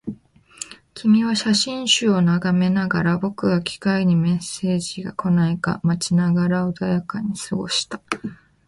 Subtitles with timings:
[0.95, 8.01] 君は写真集を眺めながら、僕は機械にメッセージが来ないか待ちながら穏やかに過ごした